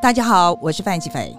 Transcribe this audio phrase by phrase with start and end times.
[0.00, 1.36] 大家好，我是范琪斐。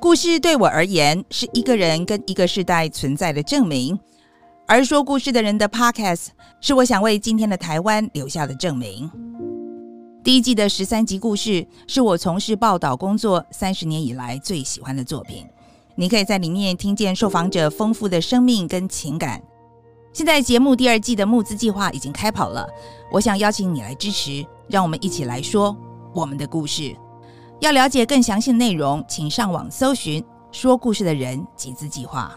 [0.00, 3.96] 故事对我而言是一个人跟一个时代存在的证明，
[4.66, 6.30] 而说故事的人的 Podcast
[6.60, 9.08] 是我想为今天的台湾留下的证明。
[10.24, 15.46] 第一季的十三集故事是我从事报道工作三十年以来最喜欢的作品。
[15.94, 19.40] 你可以在里面听见受访者丰富的生命跟情感。
[20.12, 22.66] 现在节目第二季的募资计划已经开跑了，
[23.12, 25.76] 我想邀请你来支持，让我们一起来说
[26.12, 26.96] 我们的故事。
[27.62, 30.20] 要了解更详细的内容，请上网搜寻
[30.50, 32.36] “说故事的人”集资计划。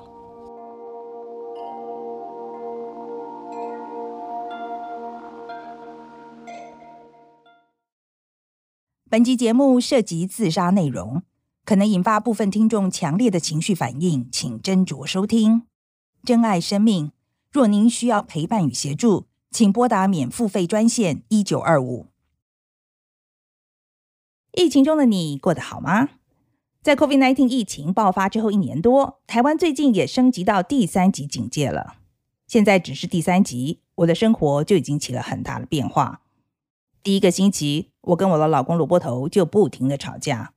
[9.10, 11.24] 本集节目涉及自杀内容，
[11.66, 15.64] 可能引发部分听众强烈的情绪反应，请斟酌收听。
[16.24, 17.12] 珍爱生命，
[17.52, 22.06] 若您需要陪伴与协助，请拨打免付费专线一九二五。
[24.56, 26.10] 疫情中的你过得好吗？
[26.82, 31.96] 在 COVID-19 疫情爆发之后一年多，台湾最近也升级到第三级警戒了。
[32.48, 36.22] 现在只是第三级，我的生活就已经起了很大的变化。
[37.04, 40.54] 第一个星期，我跟我的老公萝卜头就不停的吵架。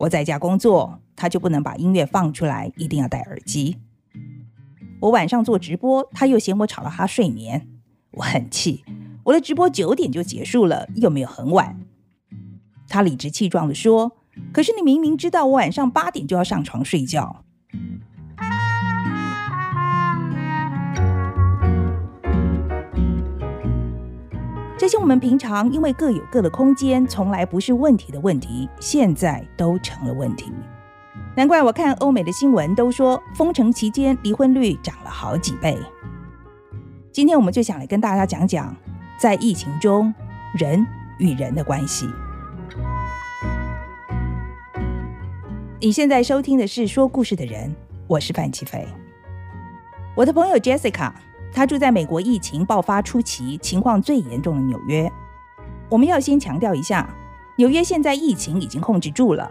[0.00, 3.76] 我在家工作，他就不能把音乐放出来，一定要戴耳机。
[4.98, 7.68] 我晚上做直播，他又嫌我吵了他睡眠，
[8.12, 8.82] 我很气。
[9.24, 11.78] 我的直播九点就结束了，又没有很晚。
[12.88, 14.16] 他理直气壮地说
[14.54, 17.44] ：“可是你明明知道我晚上八点就要上床睡觉。”
[24.80, 30.50] 这些我们平常因为各有各的空间，从来不是问题的问题，现在都成了问题。
[31.36, 35.78] 难怪我看欧美的新闻都说，封城期间离婚率涨了好几倍。
[37.12, 38.74] 今天我们就想来跟大家讲讲，
[39.18, 40.14] 在疫情中
[40.54, 40.86] 人
[41.18, 42.08] 与人的关系。
[45.78, 47.76] 你现在收听的是说故事的人，
[48.06, 48.88] 我是范琪飞。
[50.14, 51.12] 我的朋友 Jessica。
[51.52, 55.10] 他住在美国疫情爆发初期，情况最严重的纽约。
[55.88, 57.12] 我们要先强调一下，
[57.58, 59.50] 纽约现在疫情已经控制住了，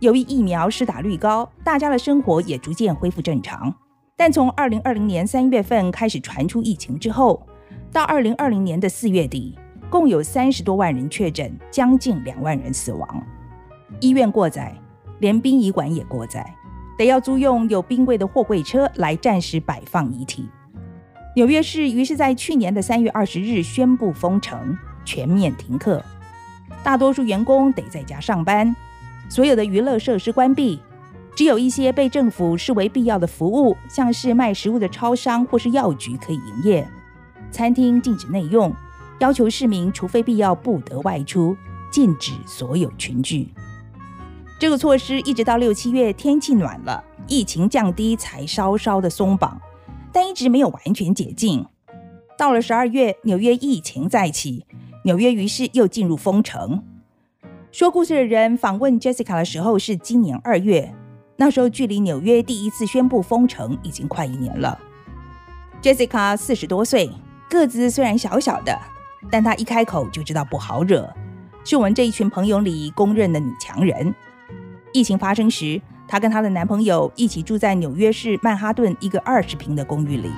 [0.00, 3.74] 由于疫苗施打率高，大家的生活也逐渐恢复正常。
[4.16, 7.46] 但从二零二零年三月份开始传出疫情之后，
[7.90, 9.58] 到二零二零年的四月底，
[9.88, 13.26] 共有三十多万人确诊，将近两万人死亡，
[13.98, 14.76] 医院过载，
[15.20, 16.54] 连殡仪馆也过载，
[16.98, 20.46] 得要租用有冰柜的货柜车来暂时摆放遗体。
[21.40, 26.04] 纽约市于是在去年的三月二十日宣布封城，全面停课，
[26.82, 28.76] 大多数员工得在家上班，
[29.30, 30.78] 所有的娱乐设施关闭，
[31.34, 36.86] 只有一些被政府视为必要的服务，像是卖食物的超商或是药局可以营业，
[37.50, 38.70] 餐厅禁止内用，
[39.20, 41.56] 要求市民除非必要不得外出，
[41.90, 43.48] 禁止所有群聚。
[44.58, 49.58] 这个措施一直到六七月天气暖了，疫情降低才稍稍的松绑。
[50.12, 51.64] 但一直没有完全解禁。
[52.36, 54.64] 到了十二月，纽约疫情再起，
[55.04, 56.82] 纽约于是又进入封城。
[57.70, 60.92] 说故事的人访问 Jessica 的时候是今年二月，
[61.36, 64.78] 那时候距离纽约第一次宣布封城已经快一年了。
[65.82, 67.08] Jessica 四十多岁，
[67.48, 68.76] 个子虽然小小的，
[69.30, 71.08] 但她一开口就知道不好惹，
[71.64, 74.14] 是我们这一群朋友里公认的女强人。
[74.92, 80.28] 疫情发生时，她跟她的男朋友一起住在纽约市曼哈顿一个二十平的公寓里。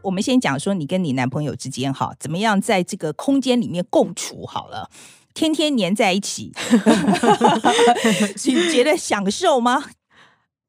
[0.00, 4.88] 我们先讲说你跟你男朋友之间哈，怎么样在这个空间里面共处好了，
[5.34, 6.50] 天天黏在一起，
[8.46, 9.84] 你觉得享受吗？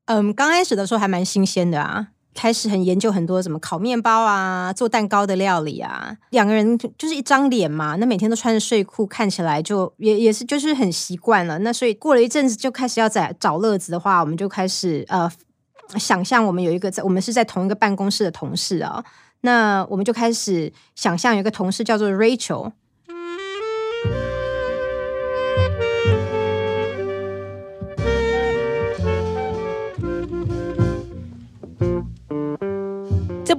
[0.08, 2.10] 嗯，刚开始的时候还蛮新鲜的啊。
[2.34, 11.60] 开始很研究很多什么烤面包啊、做蛋糕的料理啊，两个人就是一张脸嘛，那每天都穿着睡裤，看起来就也也是就是很习惯了。
[11.60, 15.30] 那所以过了一阵子，就开始要在找乐子的话，我们就开始呃
[15.98, 19.04] 想象我们有一个在我们是在同一个办公室的同事啊，
[19.42, 22.72] 那我们就开始想象有一个同事叫做 Rachel。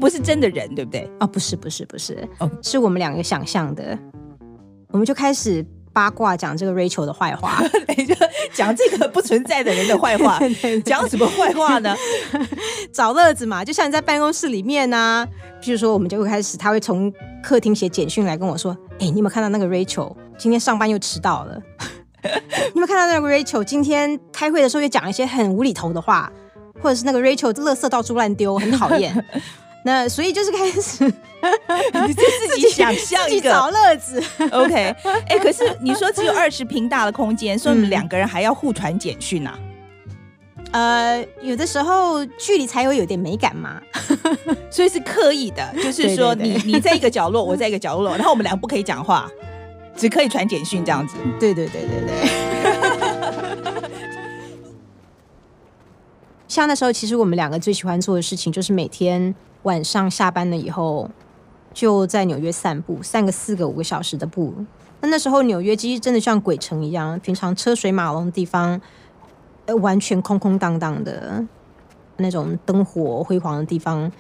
[0.01, 1.09] 不是真的人，对不对？
[1.21, 3.97] 哦，不是，不是，不是，哦，是我们两个想象的。
[4.91, 7.63] 我们就开始八卦讲这个 Rachel 的坏话，
[7.95, 8.15] 就
[8.53, 10.41] 讲这个不存在的人的坏话。
[10.85, 11.95] 讲什么坏话呢？
[12.93, 15.29] 找乐子嘛，就像你在办公室里面呢、啊。
[15.63, 17.13] 譬如说，我们就会开始，他会从
[17.43, 21.63] 客厅写简讯来跟我说：“哎，你有没有看到那个 Rachel 今天上班又迟到了？
[22.23, 26.33] 你有没有看到那个 Rachel 今天开会的时候又讲一些很无厘头的话，
[26.81, 29.25] 或者是那个 Rachel 垃圾到处乱丢，很讨厌。
[29.85, 34.23] 那所以就是开始，你就自己想象一个找乐子。
[34.53, 34.95] OK，哎、
[35.29, 39.59] 欸，可是你说只有二十平大的空间，所以你们两个人还要互传简讯啊？
[40.73, 43.81] 呃，有的时候距离才会有点美感嘛，
[44.71, 49.29] 所以是刻意的，就是说你你在一个角落，我在一个角落，然后我们俩不可以讲话，
[49.97, 51.17] 只可以传简讯这样子。
[51.41, 52.17] 对对对对对。
[56.47, 61.11] 像那时候，其实我们两个最喜欢做的事情，就是每天晚上下班了以后，
[61.73, 64.55] 就在纽约散步，散个四个五个小时的步。
[65.01, 68.81] 那那时候纽约其实真的像鬼城一样，平常车水马龙的地方。
[69.67, 71.45] 呃完全空空荡荡的，
[72.17, 74.11] 那种灯火辉煌的地方，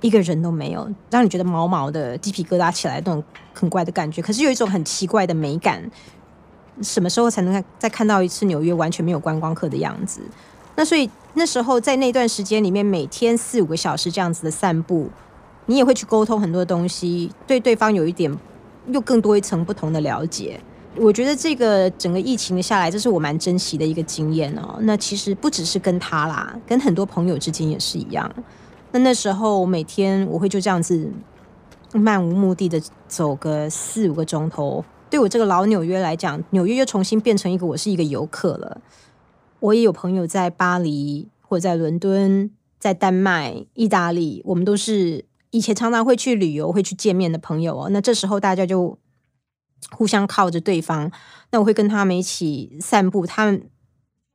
[0.00, 4.20] 一个人都没有，让你觉得毛毛的鸡皮疙瘩起来，那种很怪的感觉。
[4.20, 5.88] 可是有一种很奇怪的美感。
[6.80, 10.20] 什么时候才能再看到一次纽约完全没有观光客的样子？
[10.74, 15.08] 那所以那时候在那段时间里面，每天四五个小时这样子的散步，
[15.66, 18.36] 你也会去沟通很多东西，对对方有一点
[18.88, 20.60] 又更多一层不同的了解。
[20.96, 24.78] 我觉得这个整个疫情下来，这是我蛮珍惜的一个经验哦。
[24.80, 28.28] 那其实不只是跟他啦，跟很多朋友之间也是一样。
[28.90, 31.08] 那那时候每天我会就这样子
[31.92, 34.84] 漫无目的的走个四五个钟头。
[35.10, 38.80] 对我这个老纽约来讲，纽约又重新变成一个我是一个游客了。
[39.60, 47.88] 我也有朋友在巴黎或者在伦敦、在丹麦、意大利，我们都是以前常常会去旅游、会去见面的朋友哦。
[47.90, 48.98] 那这时候大家就。
[49.92, 51.10] 互相靠着对方，
[51.52, 53.24] 那我会跟他们一起散步。
[53.24, 53.70] 他们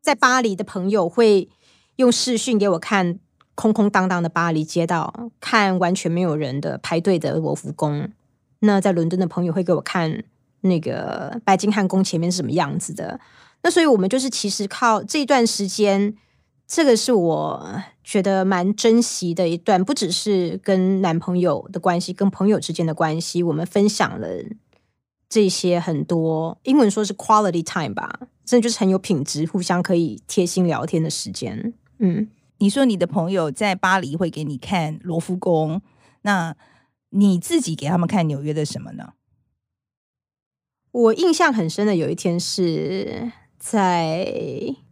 [0.01, 1.49] 在巴黎的朋友会
[1.97, 3.19] 用视讯给我看
[3.53, 8.09] 空空荡荡的巴黎街道，看完全没有人的排队的罗浮宫。
[8.59, 10.23] 那在伦敦的朋友会给我看
[10.61, 13.19] 那个白金汉宫前面是什么样子的。
[13.63, 16.15] 那所以我们就是其实靠这段时间，
[16.67, 24.27] 这个是我觉得蛮珍惜的一段，不只是跟男朋友的关系，跟朋友之间的关系，我们分享了。
[25.29, 31.73] 这些很多英文说是 quality time 吧，真的就是很有品质，互相可以贴心聊天的时间。
[31.97, 32.29] 嗯，
[32.59, 35.81] 你说你的朋友在巴黎会给你看罗浮宫，
[36.21, 36.55] 那
[37.09, 39.13] 你自己给他们看纽约的什么呢？
[40.91, 43.31] 我印象很深的有一天是
[43.65, 44.27] 在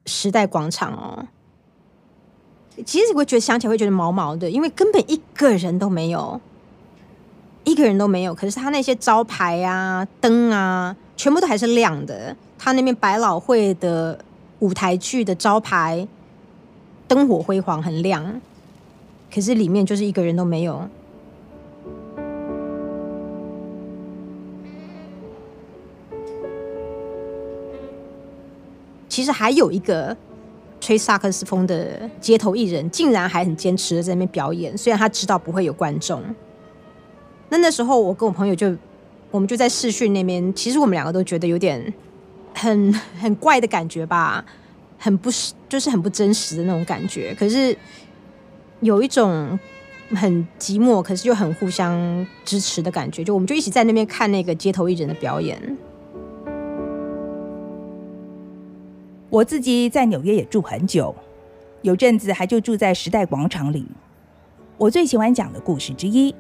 [0.06, 1.28] 时代广场哦，
[2.86, 6.40] 其实我会觉得想起来会觉得毛毛的，因为根本一个人都没有。
[7.66, 12.36] 一个人都没有，可是他那些招牌啊、灯啊，全部都还是亮的。
[12.58, 14.18] 他那边百老汇的
[14.60, 16.08] 舞台剧的招牌，
[17.10, 18.42] 灯火辉煌，很亮。
[19.32, 20.90] 可是里面就是一个人都没有。
[29.12, 30.16] 其实还有一个
[30.80, 36.24] 吹萨克斯风的街头艺人，竟然还很坚持的在那边表演，虽然他知道不会有观众。
[37.50, 38.74] 那那时候，我跟我朋友就，
[39.30, 40.54] 我们就在视讯那边。
[40.56, 41.94] 其实我们两个都觉得有点
[42.56, 44.46] 很很怪的感觉吧，
[44.98, 47.36] 很不实，就是很不真实的那种感觉。
[47.38, 47.78] 可是
[48.80, 49.60] 有一种
[50.16, 53.26] 很寂寞，可是又很互相支持的感觉。
[53.26, 55.78] 就我们就一起在那边看那个街头艺人的表演。
[59.32, 61.16] 我自己在纽约也住很久，
[61.84, 63.88] 有阵子还就住在时代广场里。
[64.78, 66.36] 我最喜欢讲的故事之一。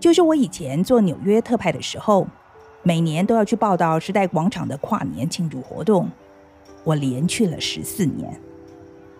[0.00, 2.26] 就是我以前做纽约特派的时候，
[2.82, 6.08] 每年都要去报道时代广场的跨年庆祝活动。
[6.82, 8.40] 我连去了十四年，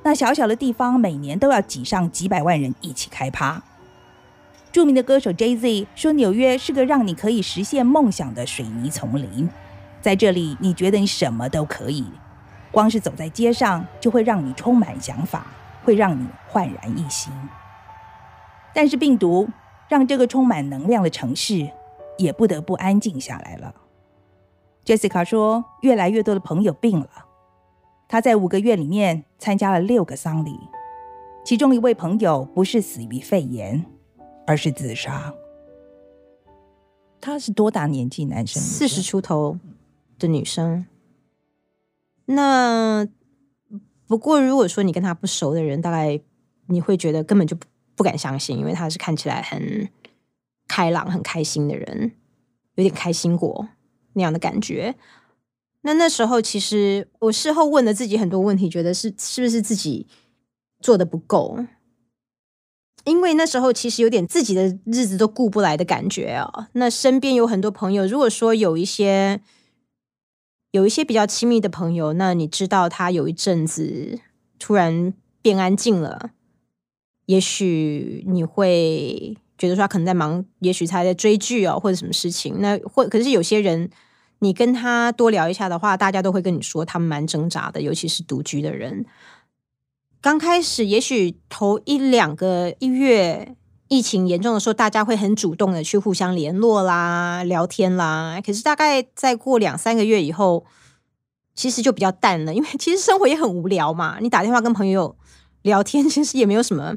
[0.03, 3.63] 那小小的地方每年都要挤上几百万人一起开趴。
[4.73, 9.47] 著名的歌手 Jay-Z 说：“纽约是个让你可以实现梦想的水泥丛林，
[10.01, 12.07] 在这里你觉得你什么都可以，
[12.71, 15.47] 光是走在街上就会让你充满想法，
[15.85, 17.33] 会让你焕然一新。”
[18.75, 19.49] 但是病毒。
[19.89, 21.69] 让这个充满能量的城市
[22.17, 23.75] 也不得不安静下来了。
[24.85, 27.11] Jessica 说，越来越多的朋友病了。
[28.07, 30.57] 她在五个月里面参加了六个丧礼，
[31.45, 33.85] 其中一位朋友不是死于肺炎，
[34.47, 35.35] 而是自杀。
[37.21, 38.25] 他是多大年纪？
[38.27, 38.63] 男生？
[38.63, 39.59] 四十出头
[40.21, 40.87] 的女生。
[42.35, 43.07] 那
[44.07, 46.21] 不过，如果说你跟他不熟的人，大概
[46.67, 47.67] 你会觉得根本就不。
[48.03, 49.87] 敢相信，因为他是看起来很
[50.67, 52.13] 开朗、很开心的人，
[52.77, 53.69] 有点开心果
[54.15, 54.95] 那样的感觉。
[55.83, 60.07] 那那时候，其实我事后问了自己很多问题，觉得是是不是自己
[60.81, 61.59] 做的不够？
[63.05, 66.69] 因为那时候其实有点自己的日子都顾不来的感觉哦。
[66.73, 69.43] 那身边有很多朋友，如果说有一些
[70.73, 74.21] 有一些比较亲密的朋友，那你知道他有一阵子
[74.59, 75.13] 突然
[75.43, 76.31] 变安静了，
[77.27, 82.61] 也许你会觉得说他可能在忙，也许他在追剧哦，或者什么事情。
[82.61, 83.91] 那或可是有些人，
[84.39, 89.05] 你跟他多聊一下的话，大家都会跟你说他们蛮挣扎的，尤其是独居的人。
[90.21, 93.57] 刚开始，也许头一两个一月
[93.91, 98.41] 疫情严重的时候，大家会很主动的去互相联络啦、聊天啦。
[98.41, 100.65] 可是大概再过两三个月以后，
[101.57, 104.19] 其实就比较淡了，因为 其实生活也很无聊嘛。
[104.21, 105.17] 你打电话跟朋友
[105.63, 106.95] 聊天， 其实也没有什么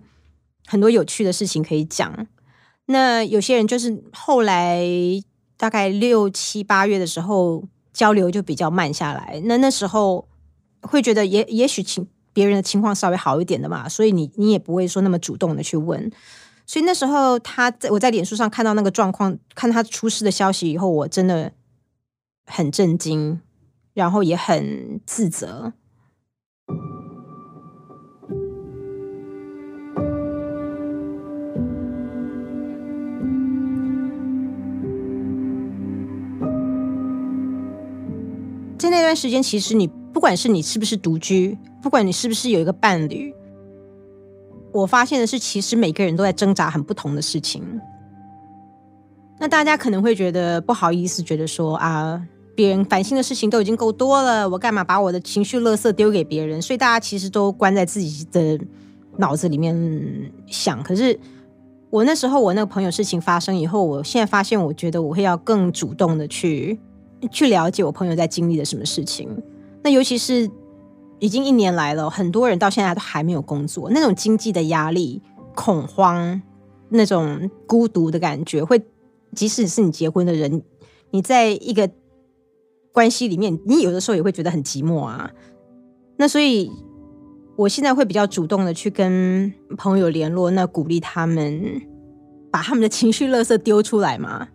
[0.68, 2.28] 很多有趣的事情可以讲。
[2.86, 4.86] 那有些人就是后来
[5.58, 9.42] 大概六七八月的时候，交流就比较慢下来。
[9.46, 10.28] 那那时候
[10.82, 12.08] 会觉得也也许情。
[12.36, 16.12] 别人的情况稍微好一点的嘛，所以你你也不会说那么主动的去问。
[16.66, 21.52] 所以那时候他在我在脸书上看到那个状况，看他出事的消息以后，我真的
[22.46, 23.42] 很震惊，
[23.94, 25.74] 然后也很自责。
[38.78, 41.58] 在那段时间，其实你不管是你是不是独居。
[41.82, 43.36] 不管你是不是有一个伴侣，
[44.74, 47.64] 我发现的是，其实每个人都在挣扎很不同的事情。
[49.40, 52.20] 那大家可能会觉得不好意思，觉得说啊，
[52.56, 56.60] 别人烦心的事情都已经够多了，我干嘛把我的情绪垃圾丢给别人？
[56.60, 58.60] 所以大家其实都关在自己的
[59.18, 60.82] 脑子里面想。
[60.82, 61.20] 可是
[61.92, 66.80] 我那时候，我那个朋友事情发生以后，我现在发现，我觉得我会要更主动的去
[67.30, 69.30] 去了解我朋友在经历的什么事情。
[69.84, 70.50] 那尤其是。
[71.24, 75.22] 已经一年来了，很多人到现在都还没有工作，那种经济的压力、
[75.56, 76.42] 恐慌、
[76.90, 78.84] 那种孤独的感觉，会
[79.34, 80.62] 即使是你结婚的人，
[81.12, 81.90] 你在一个
[82.92, 85.32] 关系里面，你有的时候也会觉得很寂寞啊。
[86.18, 86.70] 那所以，
[87.56, 91.82] 我现在会比较主动的去跟朋友联络，那鼓励他们
[92.52, 94.50] 把他们的情绪垃圾丢出来嘛，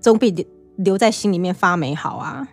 [0.00, 2.48] 总比留在心里面发霉好啊。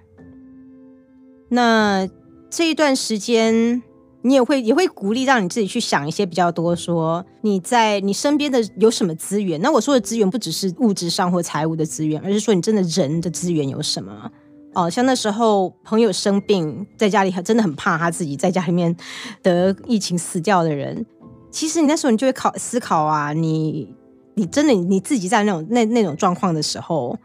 [1.50, 2.10] 那。
[2.50, 3.82] 这一段时间，
[4.22, 9.62] 你也会也会鼓励让你自己去想一些比较多，说你在你身边的有什么资源？
[9.62, 14.32] 那我说的资源不只是物质上或财务的资源，而是说你真的人的资源有什么？
[14.74, 18.96] 哦，像那时候朋友生病，在家里还真的很怕他自己在家里面
[19.42, 21.06] 得疫情死掉的人。
[21.50, 23.94] 其实你那时候你就会考思考啊，你
[24.36, 27.18] 你真的你自己在那种那那种状况的时候，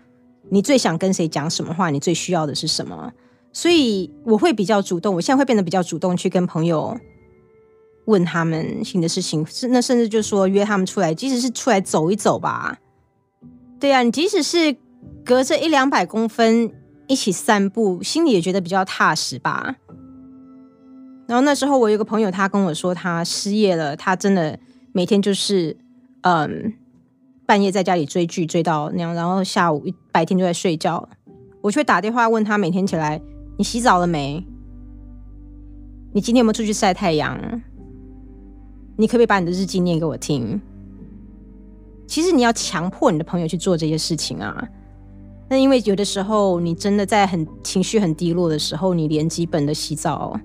[0.50, 1.90] 你最想跟谁讲什么话？
[1.90, 3.12] 你最需要的是什么？
[3.52, 6.98] 所以我会比较主动，我现在会变得比较主动，去跟朋友
[8.06, 12.78] 问他们新的事情，是那甚至就说约他们出来，即使是出来走一走吧。
[13.78, 14.74] 对啊，你即使是
[15.24, 16.72] 隔着一两百公分
[17.06, 19.76] 一起散步，心里也觉得比较踏实吧。
[21.26, 24.58] 然后那时候我有个朋友，他跟我说他失业了，他真的
[24.92, 25.76] 每天就是
[26.22, 26.72] 嗯
[27.44, 31.08] 半夜在家里追剧追到那样，然后下午一白天就在睡觉。
[31.60, 33.20] 我却打电话问他每天起来。
[33.56, 34.44] 你洗澡了没？
[36.12, 37.38] 你今天有没有出去晒太阳？
[38.96, 40.60] 你可不可以把你的日记念给我听？
[42.06, 44.68] 其实你要强迫你的朋友去做这些事情啊。
[45.48, 50.38] 那因为有的时候你真的在很情绪很低落的时候，你连基本的洗澡、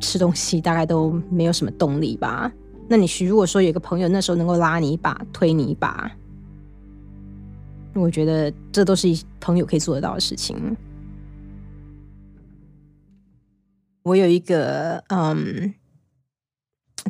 [0.00, 2.50] 吃东西大概都没有什么动力吧？
[2.88, 6.10] 那你如果说有一个朋友那时候能够拉你一把、推你一把，
[7.94, 9.08] 我觉得这都是
[9.40, 10.76] 朋友可以做得到的事情。
[14.04, 15.74] 我有一个嗯，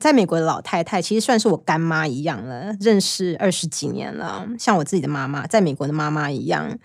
[0.00, 6.78] 在美国的老太太，其实算是我干妈一样了，认识二十几年了，像我自己的妈妈，在美国的妈妈一样。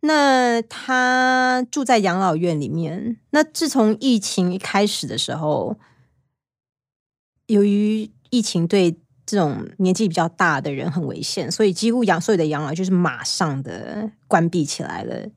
[0.00, 3.18] 那她住在养老院里面。
[3.30, 5.78] 那自从疫情一开始的时候，
[7.46, 15.28] 由于疫情对这种年纪比较大的人很危险，所以几乎养所有的养老就是马上的关闭起来了。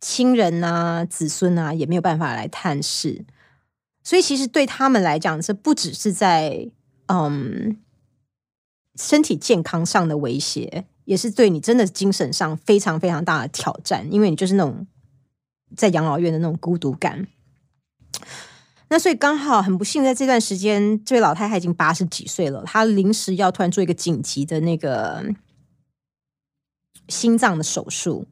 [0.00, 3.24] 亲人啊，子孙啊，也没有办法来探视，
[4.02, 6.70] 所以其实对他们来讲，这不只是在
[7.06, 7.76] 嗯
[8.98, 14.86] 身体健康上的威胁，也是对你真的精神上非常非常大的挑战，因为你就是那种
[15.76, 17.26] 在养老院的那种孤独感。
[18.88, 25.24] 那所以刚好很不幸，在这段时间，这位老太太已经八十几岁了，她临时要突然做一个紧急的那个
[27.08, 28.26] 心脏的手术。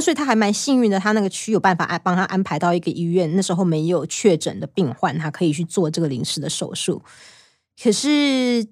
[0.00, 3.34] 所以他还蛮幸运的，他那个区有办法安帮他安排到一个医院。
[3.36, 7.02] 那时候没有确诊的病患，他可以去做这个临时的手术。
[7.82, 8.66] 可是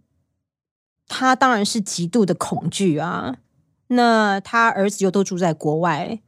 [1.06, 3.36] 他当然是极度的恐惧啊。
[3.88, 6.20] 那他儿子又都住在国外，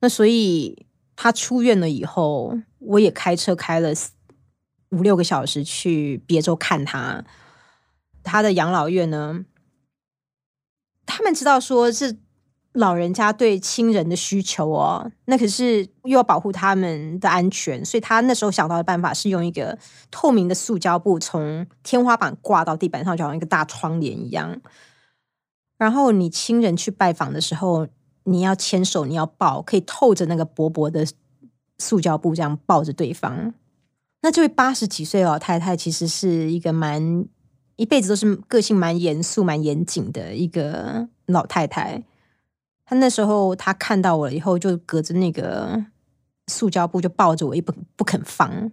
[0.00, 3.92] 那所以他出院了以后，我也开车开了
[4.88, 7.24] 五六个小时去别州看他。
[8.22, 9.44] 他的养老院呢，
[11.04, 12.18] 他们知道说是
[12.74, 19.76] 老人家对亲人的需求哦，那可是又要保护他们的安全，所以他那时候想到的办法是用一个
[20.10, 24.60] 透明的塑胶布从天花板挂到地板上，就好像一个大窗帘一样。
[25.76, 27.88] 然后你亲人去拜访的时候，
[28.24, 31.06] 你要牵手，你要抱，可以透着那个薄薄的
[31.78, 33.54] 塑胶布，这样抱着对方。
[34.22, 37.24] 那这位八十几岁老太太，其实是一个蛮
[37.76, 42.02] 一辈子都是个性蛮严肃、蛮严谨的一个老太太。
[42.90, 45.84] 他那时候他看到我了以后，就隔着那个
[46.46, 48.72] 塑胶布就抱着我，一不不肯放。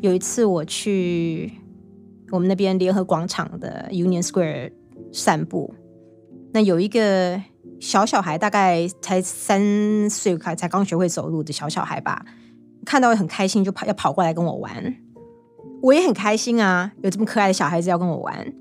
[0.00, 1.50] 有一次我去
[2.30, 4.70] 我们那边联合广场的 Union Square
[5.12, 5.74] 散步，
[6.52, 7.42] 那有一个
[7.80, 12.24] 小小孩，大概才三岁，才才刚学会走路的小小孩吧，
[12.84, 14.96] 看到很开心，就跑要跑过来跟我玩。
[15.86, 18.52] 我也很开心啊，有这么可爱的小孩子要跟我玩，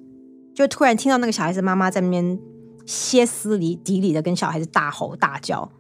[0.54, 2.40] 就突然听到那个小孩子妈妈在那边
[2.86, 5.72] 歇斯底里的跟小孩子大吼大叫：“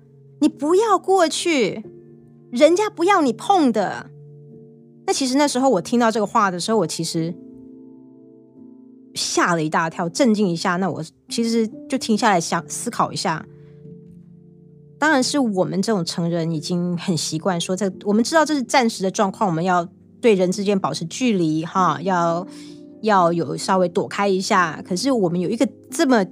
[0.41, 1.83] 你不要过去，
[2.51, 4.09] 人家不要你碰的。”
[5.05, 7.31] 那其实那时候我听到这个话的时候，我其实
[9.13, 10.77] 吓了一大跳，震惊一下。
[10.77, 13.45] 那我其实就停下来想思考一下。
[14.97, 19.87] 当然是我们这种成人已经很习惯说，这我们知道这是暂时的状况，我们要
[20.25, 22.47] 对人之间保持距离，哈，要
[23.03, 24.81] 要有稍微躲开一下。
[24.83, 26.25] 可是我们有一个这么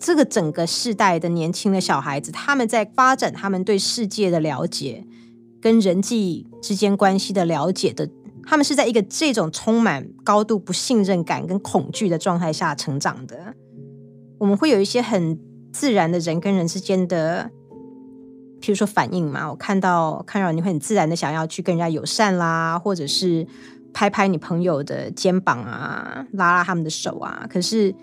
[0.00, 5.04] 这个整个世代的年轻的小孩子，他们在发展他们对世界的了解。
[5.60, 8.08] 跟人际之间关系的了解的，
[8.44, 13.54] 他们是在一个这种充满高度不信任感跟恐惧的状态下成长的。
[14.38, 15.38] 我们会有一些很
[15.72, 17.48] 自然的人跟人之间的，
[18.60, 19.50] 譬如说反应嘛。
[19.50, 23.46] 我看到看到你会很自然的想要去跟人家友善啦，或者是
[23.92, 27.46] 拍拍你朋友的肩膀啊，拉拉他们的手啊。
[27.48, 27.94] 可是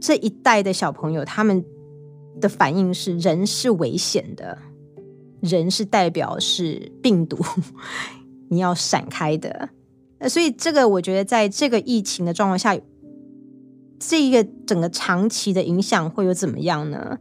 [0.00, 1.64] 这一代的小朋友，他们
[2.40, 4.56] 的反应是人是危险的。
[5.40, 7.38] 人是代表是病毒，
[8.50, 9.70] 你要闪开的。
[10.28, 12.78] 所以这个我觉得，在这个疫情的状况下，
[13.98, 17.18] 这一个整个长期的影响会有怎么样呢？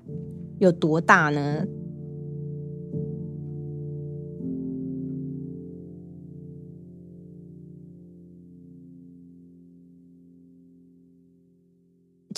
[0.57, 1.63] 有多大呢？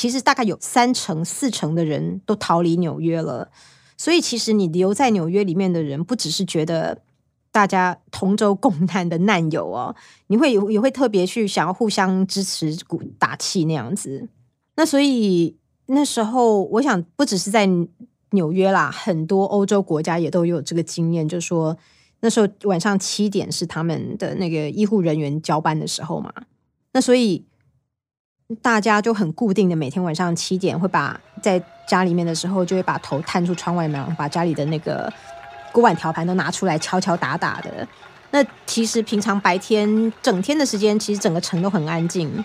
[0.01, 3.51] 其实大概有三成、四成的人都逃离纽约了。
[3.95, 7.03] 所以，其实你留在纽约里面的人，不只是觉得
[7.51, 14.27] 大家同舟共难的难友哦，你会也会特别去想要互相支持、鼓打气那样子。
[14.75, 17.69] 那所以那时候，我想不只是在
[18.31, 21.77] 纽约啦，很多欧洲国家也都有这个经验，就是说
[22.21, 26.33] 那时候晚上七点是他们的那个医护人员交班的时候嘛。
[26.93, 27.45] 那所以。
[28.61, 35.11] 大家就很固定的，每天晚上七点会把在家里面的时候，就会把头探出窗外面，把家里的那个
[35.71, 37.87] 锅碗瓢盆都拿出来敲敲打打的。
[38.31, 42.43] 那其实平常白天整天的时间，其实整个城都很安静。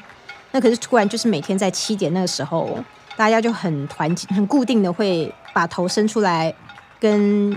[0.53, 2.79] 那可是突然就是每天在七点那个时候，
[3.17, 6.55] 大家就很团结、很固定的会把头伸出来，
[7.01, 7.57] 跟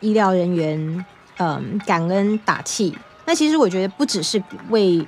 [0.00, 1.04] 医疗人员
[1.38, 2.96] 嗯感恩打气。
[3.24, 5.06] 那其实我觉得不只是为。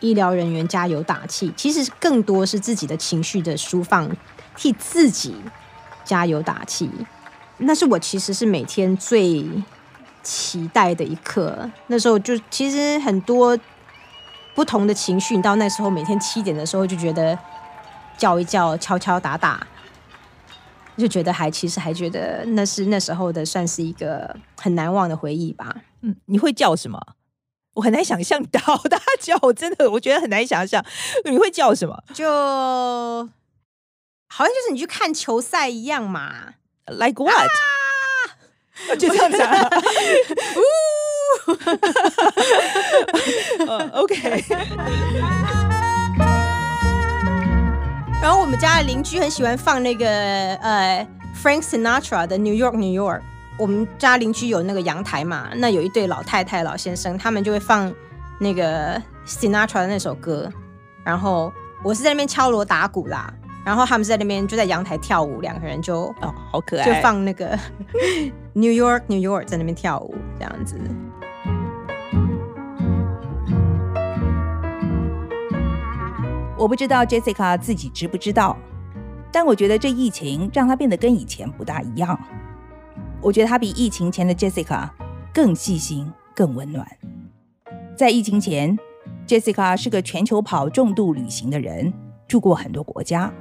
[0.00, 4.08] 医疗人员加油打气，其实更多是自己的情绪的抒放，
[4.54, 5.34] 替自己
[6.04, 6.90] 加油打气。
[7.58, 9.48] 那是我其实是每天最
[10.22, 11.70] 期待的一刻。
[11.86, 13.58] 那时候就其实很多
[14.54, 17.38] 不同的情绪，到那时候每天七点的时候就觉得
[18.18, 19.66] 叫一叫、敲敲打打，
[20.98, 25.76] 就觉得还其实还觉得那是那时候的算是一个很难忘的回忆吧。
[26.02, 27.00] 嗯，你会叫什么？
[27.76, 28.60] 我很难想象到
[28.90, 30.84] 大家叫我，真的，我觉得很难想象
[31.24, 31.96] 你会叫什么？
[32.14, 32.26] 就
[34.28, 36.54] 好像就是你去看球赛一样嘛
[36.86, 39.70] ，Like what？、啊、就这样子啊？
[40.56, 41.52] 呜，
[44.00, 44.44] OK。
[48.22, 50.08] 然后我们家的邻居很喜欢放那个
[50.56, 51.06] 呃
[51.42, 53.20] Frank Sinatra 的 New York New York。
[53.58, 57.90] 我们家邻居有那个阳台嘛，那有一对老太太、老先生，他们就会放
[58.38, 60.52] 那个 Sinatra 的那首歌，
[61.02, 61.50] 然后
[61.82, 63.32] 我是在那边敲锣打鼓啦，
[63.64, 67.58] 然后他们在那边就在阳台跳舞，两个人就哦，好可爱，就放那个
[68.52, 70.78] New York New York 在那边跳舞这样子。
[76.58, 78.56] 我不知道 Jessica 自己知不知道，
[79.32, 82.18] 但我觉得这疫情让她变得跟以前不大一样。
[83.20, 84.88] 我觉得她比疫情前的 Jessica
[85.32, 86.86] 更细心、更温暖。
[87.96, 88.78] 在疫情前
[89.26, 91.92] ，Jessica 是个全球跑重度旅行的人，
[92.28, 93.32] 住过很多国家。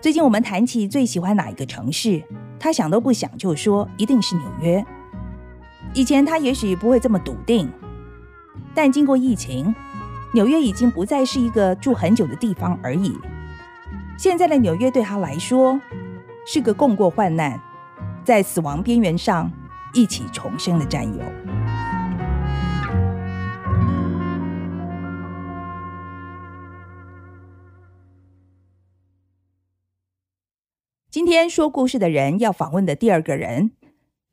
[0.00, 2.22] 最近我们谈起最喜欢哪一个城市，
[2.58, 4.84] 她想都不想就说一定是纽约。
[5.94, 7.70] 以前她也许不会这么笃定，
[8.74, 9.74] 但经过疫情。
[10.32, 13.18] 纽约已经不再是一个住很久的地方而已。
[14.16, 15.80] 现在的纽约对他来说，
[16.46, 17.60] 是个共过患难，
[18.30, 19.50] 在死亡边缘上
[19.92, 21.20] 一起重生的战友。
[31.10, 33.72] 今天说故事的人要访问的第二个人，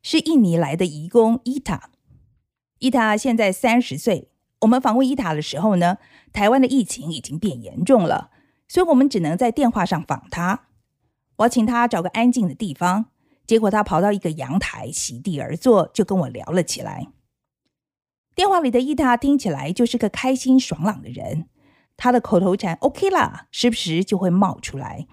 [0.03, 1.89] 是印尼来的移工伊塔。
[2.77, 4.29] 伊塔现在三十岁。
[4.59, 5.97] 我们访问伊塔的时候呢，
[6.31, 8.29] 台湾的疫情已经变严重了，
[8.67, 10.67] 所以我们只能在电话上访他。
[11.37, 13.05] 我请他找个安静的地方，
[13.47, 17.07] 结果他跑到一个阳台席地而坐，就跟我聊了起来。
[18.35, 21.47] 电话里的伊塔听起来就是个开心爽朗的人，
[21.95, 25.07] 他的口头禅 “OK 啦”时不时就会冒出来。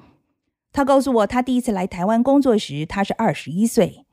[0.72, 4.04] 他告诉我，他第一次来台湾工作时，他是二十一岁，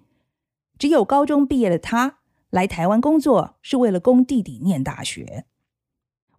[0.78, 2.20] 只有高中毕业的他。
[2.52, 5.46] 来台湾工作是为了供弟弟念大学。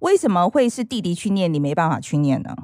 [0.00, 2.54] 为什么会是弟弟去念，你没办法去念呢？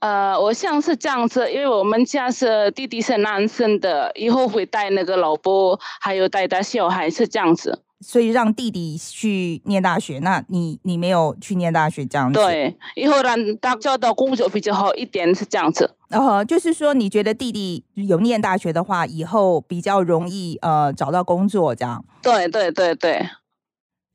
[0.00, 7.82] 呃，我想是这样子，因为我们家是弟弟是男生的，以后会带那个老婆，还有带他小孩是这样子。
[8.00, 12.38] 所以让弟弟去念大学，那你你没有去念大学这样子？
[12.38, 15.96] 对，以后让他找到工作比较好一点是这样子。
[16.10, 22.04] 呃，就是说你觉得弟弟有念大学的话，以后比较容易呃找到工作这样？
[22.22, 23.28] 对对对对。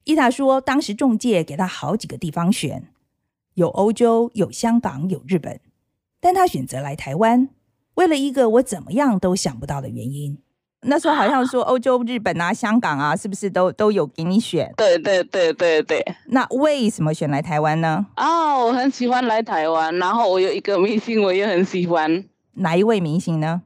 [0.05, 2.87] 伊塔说，当时中介给他好几个地方选，
[3.55, 5.59] 有欧洲，有香港，有日本，
[6.23, 7.49] 但他选择来台湾，
[7.95, 10.37] 为了一个我怎么样都想不到的原因。
[10.85, 14.73] 那时候好像说欧洲、日本啊、香港啊，是不是都都有给你选？
[14.77, 16.01] 对对对对对。
[16.27, 18.05] 那为什么选来台湾呢？
[18.15, 22.23] 哦，我很喜欢来台湾，然后我有一个明星，我也很喜欢。
[22.53, 23.61] 哪一位明星呢？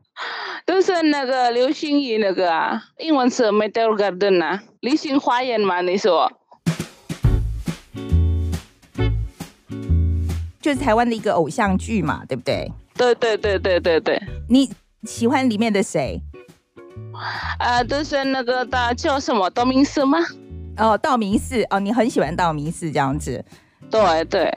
[0.66, 6.32] 就是那个流星雨那个啊，英文是 Meteor Garden 啊，流星花园嘛，你说？
[10.68, 12.70] 就是台湾的一个偶像剧嘛，对不对？
[12.98, 14.22] 对对对对对对。
[14.50, 14.70] 你
[15.04, 16.22] 喜欢里面的谁？
[17.58, 20.18] 呃，就是那个的叫什么道明寺吗？
[20.76, 23.42] 哦，道明寺哦，你很喜欢道明寺这样子。
[23.90, 24.54] 对对，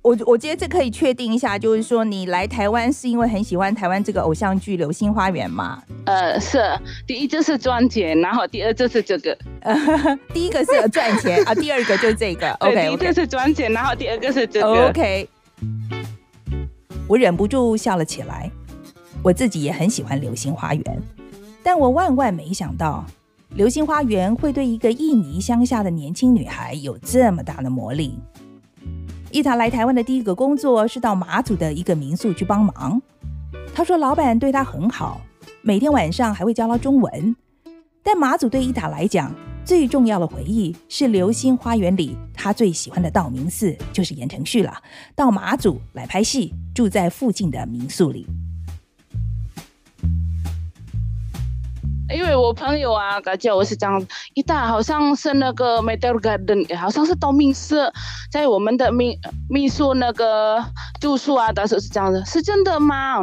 [0.00, 5.82] 我我觉得这可以确定一下，就是说你来台湾是因为很喜欢台湾这个偶像剧《流星花园》嘛？
[6.06, 6.62] 呃，是，
[7.06, 9.36] 第一就是赚钱，然后第二就是这个。
[9.60, 9.76] 呃，
[10.32, 12.50] 第一个是赚钱啊，第二个就是这个。
[12.54, 14.88] OK，第一个是赚钱，然后第二个是这个。
[14.88, 15.28] OK，
[17.08, 18.50] 我忍不住笑了起来，
[19.22, 20.82] 我自己也很喜欢《流星花园》。
[21.62, 23.04] 但我万万没想到，
[23.56, 28.18] 《流星花园》会对一个印尼乡下的年轻女孩有这么大的魔力。
[29.30, 33.00] 伊塔来台湾的第一个工作是到马祖的一个民宿去帮忙。
[33.74, 35.20] 他说，老板对她很好，
[35.62, 37.34] 每天晚上还会教她中文。
[38.02, 44.74] 但马祖对伊塔来讲，最重要的回忆是《流星花园》里他最喜欢的道明寺，就是言承旭了。
[45.14, 48.26] 到马祖来拍戏，住在附近的民宿里。
[52.12, 57.90] 因为我朋友啊，感觉我是这样，伊塔好像是那个 Meteor Garden，好像是道明寺，
[58.30, 59.16] 在我们的秘
[59.48, 60.62] 秘书那个
[61.00, 63.22] 住宿啊，但是是这样子，是真的吗？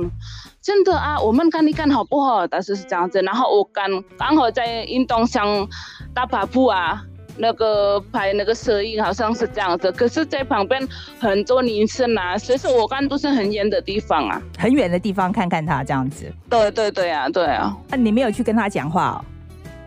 [0.61, 2.47] 真的啊，我们看一看好不好？
[2.47, 3.85] 但是是这样子，然后我刚
[4.17, 5.67] 刚好在运动场
[6.13, 7.03] 打跑步啊。
[7.41, 10.85] 那个拍那个摄影好像是这样子，可是，在旁边
[11.21, 16.29] 很多女生啊，所以说我看都是很远的地方啊，很远的地方看看他这样子。
[16.49, 17.73] 对对对啊，对啊。
[17.87, 19.15] 那、啊、你没有去跟他讲话哦？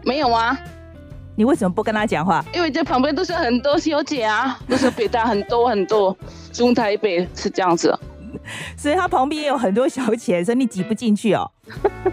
[0.03, 0.59] 没有啊。
[1.37, 2.43] 你为什么不跟他讲话？
[2.55, 6.17] 因为这旁边都是很多小姐啊，都是北大很多很多，
[6.55, 7.95] 中台北是这样子。
[8.79, 11.51] 所以他旁边也有很多小姐，所以你挤不进去哦。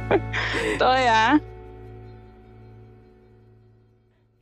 [0.78, 1.40] 对啊。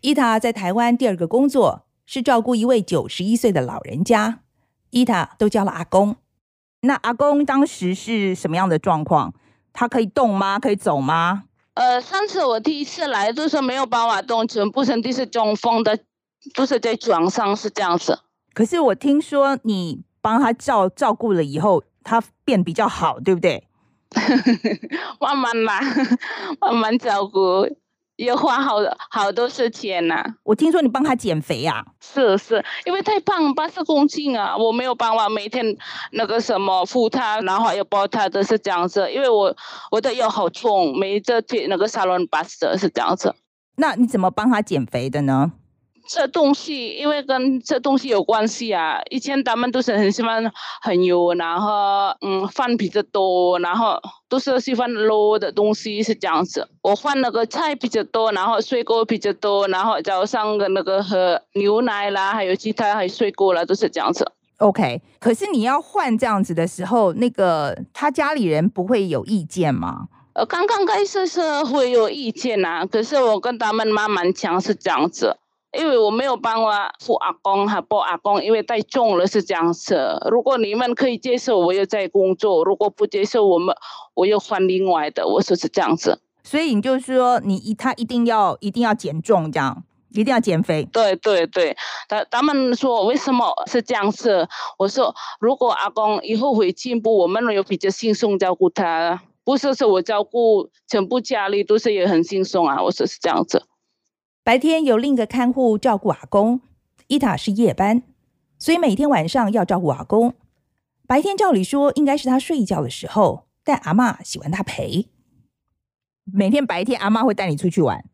[0.01, 4.41] 伊塔在台湾第二个工作是照顾一位九十一岁的老人家，
[4.91, 6.15] 伊塔都叫了阿公。
[6.81, 9.33] 那阿公当时是什么样的状况？
[9.73, 10.59] 他可以动吗？
[10.59, 11.45] 可以走吗？
[11.73, 15.97] 呃，上次我第一次来就是没有办法动，全部身体是中风的，
[16.53, 18.19] 就是在床上是这样子。
[18.53, 23.67] 可是我听说你帮他照照顾了以后，他变比较好，对不对？
[25.19, 25.81] 慢慢来，
[26.61, 27.67] 慢慢照顾。
[28.17, 28.75] 也花好
[29.09, 30.35] 好多时间呐、啊。
[30.43, 31.85] 我听说你帮他减肥呀、啊？
[32.01, 35.65] 是是，因为太胖，八十公斤啊，我没有办法每天
[36.11, 39.09] 那个什么敷他，然后还有抱他都是这样子。
[39.11, 39.55] 因为我
[39.91, 43.33] 我的腰好重，每一次去那个沙龙巴士是这样子。
[43.77, 45.51] 那你怎么帮他减肥的呢？
[46.07, 48.99] 吃东西，因为跟这东西有关系啊。
[49.09, 56.67] 以前他们都是很喜欢很油，然后嗯饭比较多，然后都是喜欢卤的东西是这样子。
[56.81, 64.31] 我换那个菜比较多，然后水果比较多，然后早上的那个喝牛奶啦，还有其他还有水果啦，都是这样子。
[64.57, 70.07] OK，可是你要换这样子的时候，那个他家里人不会有意见吗？
[70.33, 75.35] 呃，刚刚开始是会有意见啊，可是我跟他们慢慢讲是这样子。
[75.77, 80.17] 因为我没有办法扶阿公还抱阿公，因为太重了是这样子。
[80.31, 83.75] 如果你们可以接受，我又在工作；如果不接受，我们
[84.15, 85.27] 我又换另外的。
[85.27, 86.19] 我说是这样子。
[86.43, 90.83] 所以你就是说，你一他一定要一定要减重，这样一定要减肥。
[90.91, 94.47] 对对对，他他们说为什么是这样子？
[94.79, 102.81] 我说如果阿公以后会进步，我们有比较轻松照顾他，不是说我照顾全部家里都是也很轻松啊。
[102.81, 103.63] 我说是这样子。
[104.47, 106.61] 白天有另一个看护照顾阿公，
[107.07, 108.03] 伊塔是夜班，
[108.57, 110.35] 所以每天晚上要照顾阿公。
[111.05, 115.09] 白天照理说应该是他睡觉的时候，但阿妈喜欢他陪。
[116.23, 118.05] 每天白天阿妈会带你出去玩，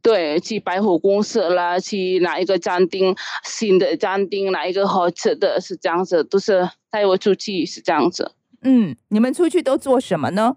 [0.00, 8.36] 对，去百货公司啦，去哪一个餐厅，新的餐厅，哪一个好吃的，是这样子，都是带我出去，是这样子。
[8.62, 10.56] 嗯，你们出去都做什么呢？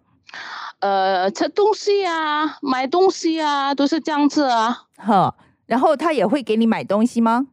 [0.84, 4.88] 呃，吃东西啊，买东西啊，都是这样子啊。
[4.98, 5.34] 哈，
[5.65, 7.48] 然后他也会给你买东西吗？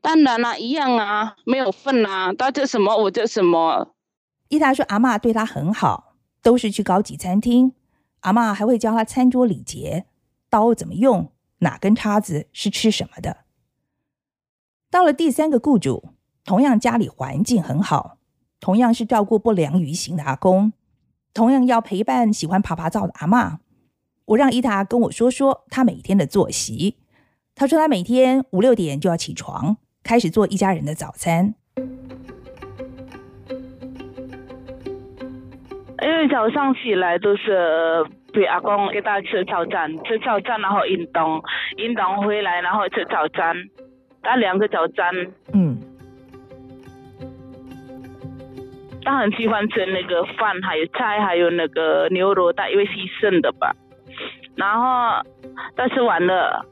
[0.00, 3.94] 当然啦，一样啊，没有份啊，他叫什么我就什么。
[4.48, 7.74] 伊达说，阿妈对他很好，都是去高级餐厅。
[8.20, 10.06] 阿妈还会教他餐桌礼节，
[10.48, 13.44] 刀怎么用，哪根叉子是吃什么的。
[14.90, 16.14] 到了第三个雇主，
[16.46, 18.16] 同样家里环境很好，
[18.58, 20.72] 同样是照顾不良于行的阿公。
[21.34, 23.58] 同样要陪伴喜欢趴趴走的阿妈，
[24.26, 26.96] 我让伊塔跟我说说他每天的作息。
[27.56, 31.54] 他说他每天五六点就要起床，开始做一家人的早餐。
[36.02, 41.42] 因为早上起来都是陪阿公给他吃早餐，吃早餐然后运动，
[41.78, 43.56] 运动回来然后吃早餐，
[44.22, 45.12] 打两个早餐。
[45.52, 45.73] 嗯。
[49.04, 53.74] 他很喜欢吃那个饭，还有菜，还有那个牛肉，他因为牺牲的吧。
[54.56, 55.22] 然后
[55.76, 56.64] 他吃完了，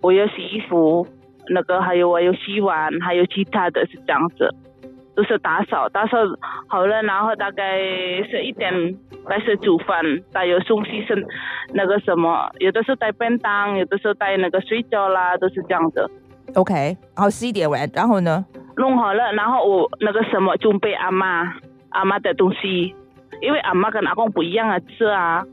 [0.00, 1.06] 我要洗衣服，
[1.48, 4.54] 那个还有我要洗碗，还有其他的是这样子，
[5.16, 6.18] 都是打扫，打扫
[6.68, 7.78] 好了，然后大概
[8.30, 8.72] 十一点
[9.26, 11.20] 开始煮饭，他有送牺牲
[11.72, 16.08] 那个什么，有的时候带便当，有的时候带那个水饺啦，都是这样子。
[16.54, 18.44] OK，好，十一点完，然后呢？
[18.78, 21.52] 弄好了，然后我那个什么准备阿妈
[21.90, 22.94] 阿妈的东西，
[23.42, 25.44] 因为阿妈跟阿公不一样啊，吃啊，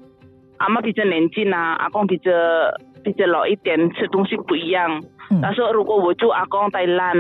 [0.58, 2.32] 阿妈比较年轻啊，阿公比较
[3.04, 5.04] 比较老一点，吃东西不一样。
[5.42, 7.16] 他说如果我住阿公太烂，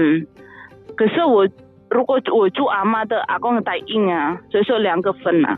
[0.95, 1.47] 可是我
[1.89, 5.57] 如果我住阿妈的阿公太硬啊，所以说两个分啊。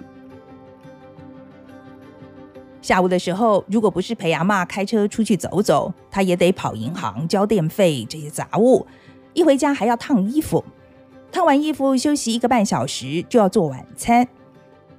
[2.81, 8.87] 下午的时候，如果不是陪阿妈开车出去走走，他也得跑银行交电费这些杂物。
[9.33, 10.63] 一回家还要烫衣服，
[11.31, 14.27] 烫完衣服休息一个半小时就要做晚餐。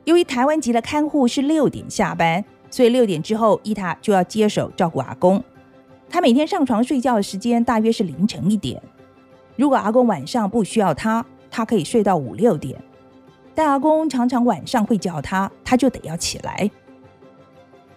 [0.05, 5.43] 由于台湾籍的看护是六点下班，所以六点之后伊塔就要接手照顾阿公。
[6.09, 8.81] 他每天上床睡觉的时间大约是凌晨一点。
[9.57, 12.81] 如果阿公晚上不需要他，他可以睡到五六点。
[13.55, 16.71] 但阿公常常晚上会叫他，他就得要起来。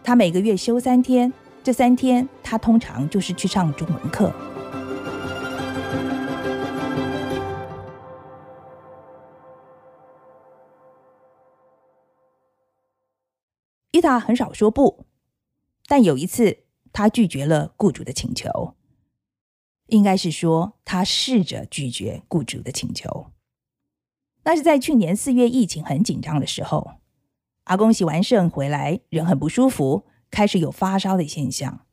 [0.03, 1.31] 他每个月休三天，
[1.63, 4.33] 这三天他通常就是去上中文课。
[13.91, 15.05] 伊塔很少说不，
[15.85, 18.75] 但有一次他拒绝了雇主的请求，
[19.87, 23.27] 应该是说他试着拒绝雇主的请求。
[24.43, 26.93] 那是在去年四月疫情很紧张的时候，
[27.65, 31.85] 阿公洗完肾回来，人很不舒服，开始有发烧的现象，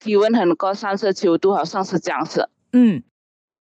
[0.00, 2.50] 体温很高，三十九度，好像是这样子。
[2.72, 3.02] 嗯。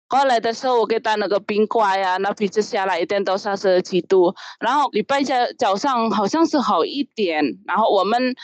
[0.09, 4.33] 过来的时候，我给他那个冰块呀，那鼻子下来一点到三十几度。
[4.59, 7.59] 然后礼拜天早上好像是好一点。
[7.65, 8.35] 然后我们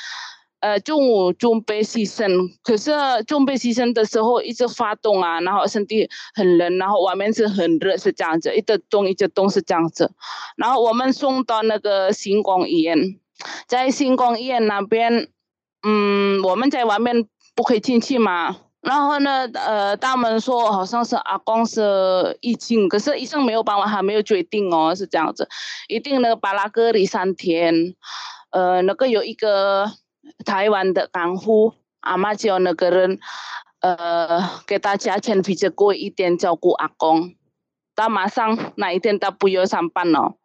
[0.60, 2.30] 呃中午准备洗肾，
[2.64, 2.92] 可是
[3.26, 10.12] 准备洗肾的时候一直发动啊，然后身体很冷，然后外面是很热，是这样子，一直动一直动是这样子。
[10.58, 12.98] 然后我们送到那个新光医院，
[13.68, 15.30] 在新光医院那边。
[15.86, 18.56] 嗯，我们在外面不可以进去嘛。
[18.84, 25.48] 然后呢，呃，他们说好像是阿公是疫情，可是医生没有办法，还没有决定哦，是这样子，
[25.88, 27.96] 一定那个巴拉隔离三天。
[28.52, 29.90] 呃，那个有一个
[30.46, 33.20] 台湾的港夫阿妈叫那个人，
[33.80, 37.34] 呃，给他价钱比较贵一点照顾阿公。
[37.96, 40.36] 他马上哪一天他不要上班了，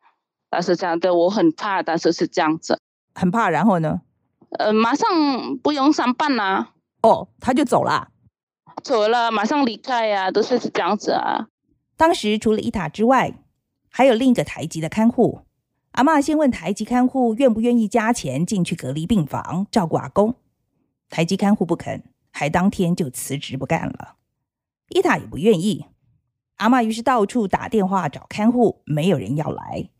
[0.48, 2.78] 但是这样的我很怕，但是是这样子，
[3.14, 3.50] 很怕。
[3.50, 4.00] 然后呢？
[4.58, 6.68] 呃，马上不用上班啦。
[7.02, 8.08] 哦，他就走了。
[8.80, 11.48] 走了，马上离开呀、啊，都是这样子啊。
[11.96, 13.34] 当时除了伊塔之外，
[13.90, 15.40] 还有另一个台籍的看护。
[15.92, 20.36] 阿嬷先问台籍看护愿不愿意加钱进去隔离病房照顾阿公，
[21.08, 24.16] 台籍看护不肯，还当天就辞职不干了。
[24.90, 25.86] 伊塔也不愿意，
[26.58, 29.90] 阿嬷于是到处打电话找看护，没有人要来。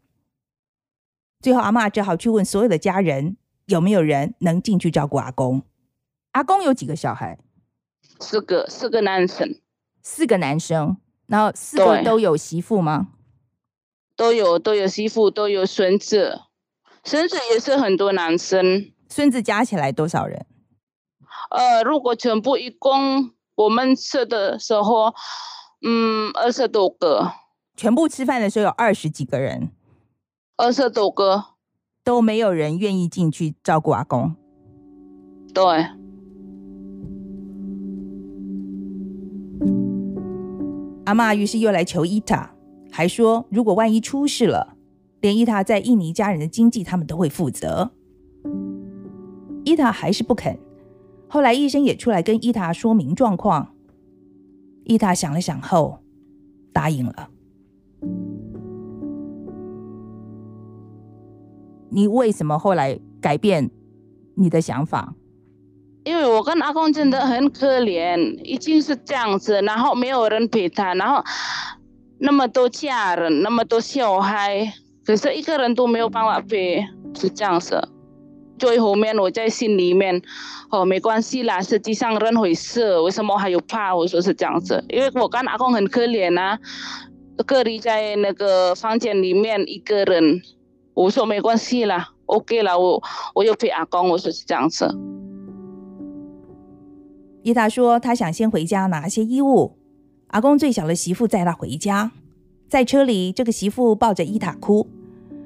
[1.40, 3.36] 最后阿嬷只好去问所有的家人，
[3.66, 5.62] 有没有人能进去照顾阿公。
[6.32, 7.38] 阿公有几个小孩？
[8.20, 9.54] 四个，四个男生，
[10.02, 13.08] 四个男生，然后四个都有媳妇吗？
[14.16, 16.40] 都有，都有媳妇，都有孙子，
[17.04, 18.90] 孙子也是很多男生。
[19.08, 20.44] 孙子加起来多少人？
[21.50, 25.14] 呃，如果全部一共我们吃的时候，
[25.86, 27.32] 嗯，二十多个。
[27.76, 29.70] 全部吃饭的时候有二十几个人，
[30.56, 31.44] 二十多个
[32.02, 34.34] 都没有人愿意进去照顾阿公。
[35.54, 35.97] 对。
[41.08, 42.50] 阿嬷于是又来求伊塔，
[42.90, 44.76] 还说如果万一出事了，
[45.22, 47.90] 连伊塔在印尼家人的经济他们都会负责。
[49.64, 50.58] 伊塔还是不肯。
[51.26, 53.74] 后来医生也出来跟伊塔说明状况，
[54.84, 56.00] 伊塔想了想后
[56.74, 57.30] 答应了。
[61.88, 63.70] 你为什么后来改变
[64.34, 65.14] 你的想法？
[66.08, 71.22] 因为我跟阿公真的很可怜，已经是这样子，然后没有人陪他，然后
[72.18, 74.72] 那么多家人，那么多小孩，
[75.04, 76.82] 可是一个人都没有办法陪，
[77.14, 77.86] 是这样子。
[78.58, 80.22] 最后面我在心里面，
[80.70, 83.94] 哦，没关系啦，实际上人会死，为什么还有怕？
[83.94, 86.58] 我说是这样子，因为我跟阿公很可怜啊，
[87.44, 90.40] 隔离在那个房间里面一个人，
[90.94, 93.02] 我说没关系啦，OK 啦，我
[93.34, 94.88] 我又陪阿公，我说是这样子。
[97.48, 99.78] 伊塔说：“他想先回家拿些衣物。
[100.26, 102.12] 阿公最小的媳妇载他回家，
[102.68, 104.86] 在车里，这个媳妇抱着伊塔哭，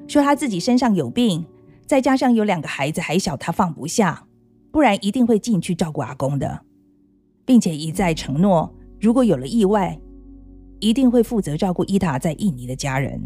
[0.05, 1.45] 说他自己身上有病，
[1.85, 4.25] 再加上有两个孩子还小，他放不下，
[4.69, 6.65] 不然一定会进去照顾阿公的，
[7.45, 9.97] 并且一再承诺，如果有了意外，
[10.81, 13.23] 一定会负责照顾伊塔在印尼的家人。”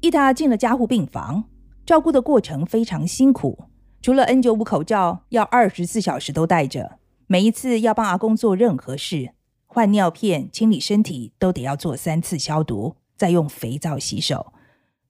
[0.00, 1.44] 伊塔进了加护病房，
[1.84, 3.64] 照顾的过程非常辛苦。
[4.00, 9.34] 除了 N95 口罩要二十四小时都戴着，每一次要帮阿公做任何事，
[9.66, 14.54] 换尿片、清理身体，都得要做三次消毒，再用肥皂洗手。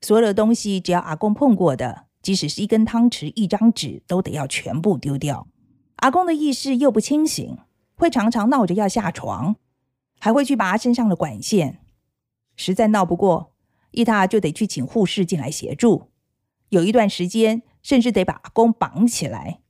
[0.01, 5.47] 所有的东西，只要阿公碰过的，即使是一根汤匙、一张纸，都得要全部丢掉。
[5.97, 7.59] 阿公的意识又不清醒，
[7.95, 9.55] 会常常闹着要下床，
[10.19, 11.79] 还会去拔身上的管线，
[12.57, 13.50] 实在闹不过。
[13.93, 16.11] 伊塔就得去请护士进来协助，
[16.69, 19.61] 有一段时间甚至得把阿公绑起来。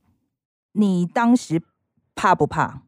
[0.72, 1.62] 你当时
[2.14, 2.82] 怕不怕？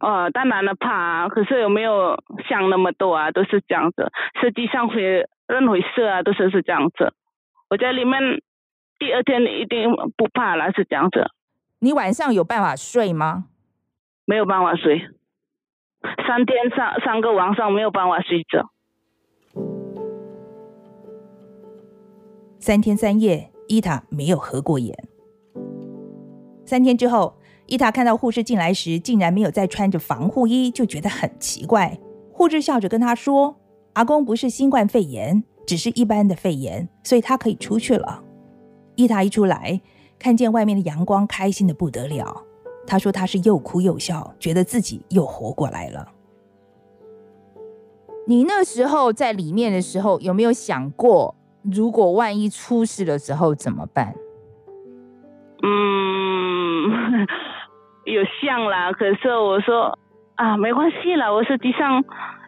[0.00, 1.28] 呃，当然了，怕啊。
[1.28, 3.30] 可是有没有想那么多啊？
[3.30, 4.10] 都是这样子。
[4.40, 7.12] 实际上会任何事啊，都是是这样子。
[7.68, 8.20] 我在里面
[8.98, 11.30] 第二天一定不怕了，是这样子。
[11.78, 13.46] 你晚上有办法睡吗？
[14.24, 15.00] 没有办法睡，
[16.26, 18.70] 三天三三个晚上没有办法睡觉。
[22.62, 25.08] 三天三夜，伊塔没有合过眼。
[26.66, 27.32] 三天之后，
[27.64, 31.98] 伊塔看到护士进来时，竟然没有再穿着防护衣，就觉得很奇怪。
[32.30, 33.56] 护士笑着跟他说
[33.94, 38.22] ：“阿公不是新冠肺炎，只是一般的肺炎，所以他可以出去了。”
[38.94, 39.80] 伊塔一出来，
[40.18, 42.44] 看见外面的阳光，开心的不得了。
[42.86, 46.12] 他说：“他是又哭又笑，觉得自己又活过来了。”
[48.28, 51.34] 你那时候在里面的时候，有没有想过？
[51.62, 54.14] 如果万一出事的时候怎么办？
[55.62, 57.26] 嗯，
[58.04, 59.98] 有像啦，可是我说
[60.36, 62.02] 啊，没关系啦，我实际上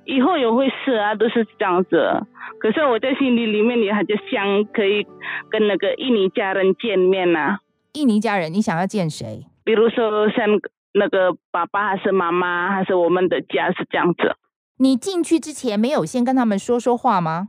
[0.06, 2.26] 以后也会死啊，都是这样子。
[2.58, 5.06] 可是我在心里里面你还就想，可以
[5.50, 7.58] 跟那个印尼家人见面呐、啊。
[7.92, 9.46] 印尼家人，你想要见谁？
[9.64, 10.46] 比如说像
[10.94, 14.36] 那个爸爸还是妈妈，还是我们的家是这样子。
[14.78, 17.48] 你进去之前没有先跟他们说说话吗？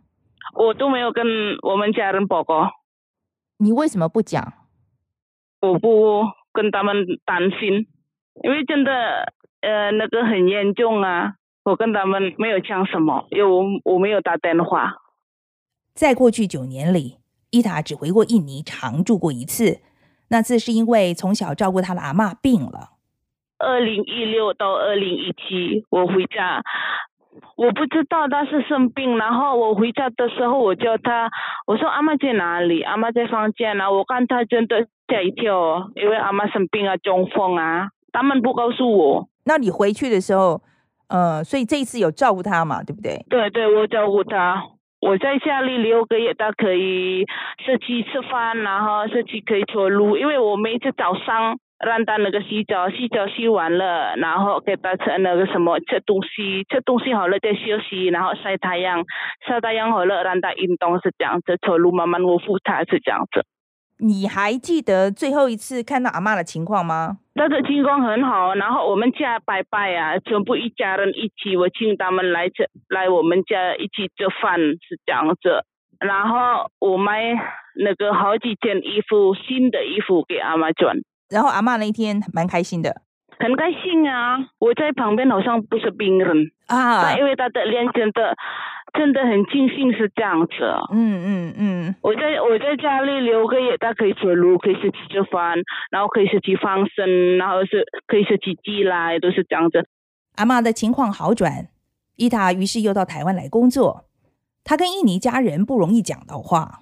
[0.55, 1.25] 我都没有跟
[1.61, 2.69] 我们家人报告。
[3.57, 4.53] 你为什么不讲？
[5.61, 7.87] 我不跟他们担心，
[8.43, 8.91] 因为真的，
[9.61, 11.35] 呃，那个很严重啊。
[11.63, 14.95] 我跟他们没有讲什么，因为我我没有打电话。
[15.93, 17.19] 在过去九年里，
[17.51, 19.79] 伊塔只回过印尼常住过一次，
[20.27, 22.89] 那次是因为从小照顾他的阿嬷病了。
[23.59, 26.61] 二零一六到二零一七，我回家，
[27.55, 31.29] 我不知道他是生病，然后我回家的时候，我叫他，
[31.67, 32.81] 我说阿妈在哪里？
[32.81, 33.89] 阿妈在房间啊。
[33.89, 39.27] 我看他真的吓一跳，因为阿妈生病啊，中风啊，他们不告诉我。
[39.45, 40.61] 那你回去的时候？
[41.09, 43.23] 呃，所以这一次有照顾他嘛，对不对？
[43.29, 44.63] 对对，我照顾他。
[44.99, 47.23] 我在家里六个月，他可以
[47.63, 50.17] 自己吃饭，然后自己可以走路。
[50.17, 59.03] 因为我每次早上让他那个洗澡，洗澡洗完了，然后给他吃那个什么吃东西，吃东西好了再休息，然后晒太阳，
[59.47, 63.45] 晒太阳好了让他运动是这样子，走路慢慢我扶他是这样子。
[63.99, 67.19] 你还记得最后一次看到阿妈的情况吗？
[67.35, 75.63] 他的情况很好，然后我们家拜拜啊，全部一家人一起，我请他们来吃来我们家一起做饭是这样子，
[75.99, 77.21] 然后我买
[77.75, 80.97] 那个好几件衣服，新的衣服给阿妈穿，
[81.33, 83.01] 然后阿嬷那一天蛮开心的，
[83.39, 88.37] 很开心啊，我在旁边好像不是病人啊，因为他的脸真的。
[88.95, 90.53] 真的很庆幸是这样子，
[90.91, 95.57] 嗯嗯嗯，我在我在家里留个月，他可以走路，可以自己吃饭，
[95.89, 99.89] 然后可以自己放生，然后是可以自己寄来，都是这样子。
[100.35, 101.69] 阿嬷的情况好转，
[102.17, 104.05] 伊塔于是又到台湾来工作。
[104.63, 106.81] 他跟印尼家人不容易讲到话，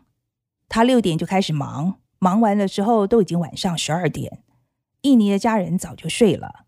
[0.68, 4.44] 他六点就开始忙，忙完的时候都已经晚上十二点，
[5.02, 6.66] 印尼的家人早就睡了。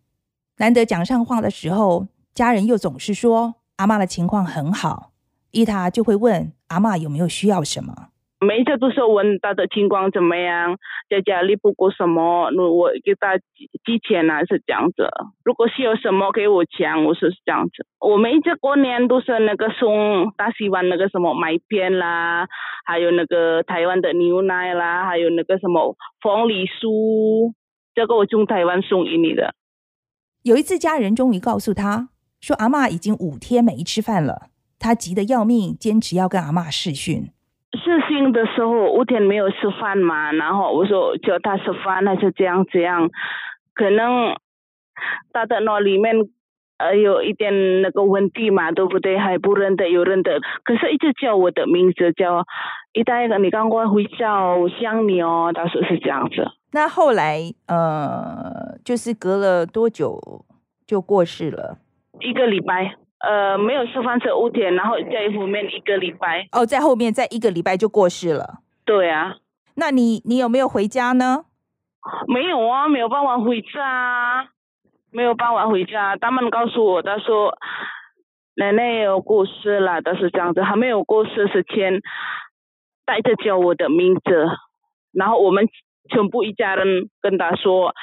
[0.57, 5.11] 难得讲上话的时候，家人又总是说阿嬷的情况很好。
[5.51, 8.09] 伊塔就会问阿嬷有没有需要什么，
[8.43, 10.77] 每一次都是问他的情况怎么样，
[11.09, 15.07] 在家里不过什么，我给他寄钱啊，是这样子。
[15.43, 17.85] 如果是有什么给我钱，我说是这样子。
[17.99, 22.47] 我每一次过年都是那个送大西湾那个什么麦片啦，
[22.85, 27.53] 还有那个台湾的牛奶啦，还有那个什么凤梨酥，
[27.95, 29.53] 这个我从台湾送给你的。
[30.43, 32.09] 有一次家人终于告诉他
[32.41, 34.49] 说，阿嬷已经五天没吃饭了。
[34.77, 37.29] 他急得要命，坚持要跟阿嬷视讯。
[37.73, 43.09] 视讯的时候，五天没有吃饭嘛，然后我说叫他吃饭，他就这样这样。
[43.73, 44.37] 可能
[45.31, 46.15] 他的脑里面
[46.77, 49.17] 呃有一点那个问题嘛，对不对？
[49.17, 52.45] 还不认得，有认得，可是一直叫我的名字，叫
[52.93, 55.51] 一代个你赶快回家，我想你哦。
[55.53, 56.47] 他说是这样子。
[56.73, 60.19] 那后来呃，就是隔了多久
[60.85, 61.77] 就过世了？
[62.19, 62.95] 一个礼拜。
[63.23, 66.45] 呃，没有吃饭这五天，然后在后面一个礼拜。
[66.51, 68.59] 哦，在后面再一个礼拜就过世了。
[68.83, 69.37] 对啊，
[69.75, 71.45] 那你你有没有回家呢？
[72.27, 74.49] 没有啊，没有办法回家，
[75.09, 76.17] 没有办法回家。
[76.17, 77.57] 他们告诉我，他说
[78.55, 82.01] 奶奶有过世了，但是这样子，还没有过世之前，
[83.05, 84.47] 带着叫我的名字，
[85.13, 85.69] 然后我们
[86.09, 87.95] 全部一家人跟他说。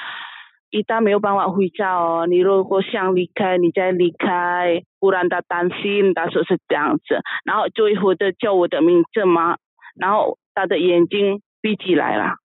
[0.71, 6.13] 伊达没有办法回家哦，你如果想离开，你再离开，不然他担心。
[6.13, 9.57] 他说是这样子，然后最后的叫我的名字嘛，
[9.95, 12.35] 然后他的眼睛闭起来了。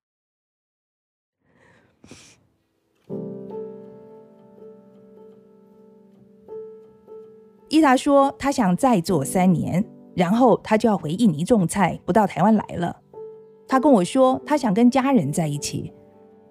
[7.69, 9.85] 伊达说他想再做三年，
[10.17, 12.97] 然后他就要回印尼种菜，不到台湾来了。
[13.69, 15.93] 他跟我说他想跟家人在一起。